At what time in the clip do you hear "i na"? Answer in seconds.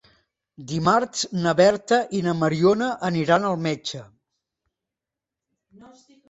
2.19-2.33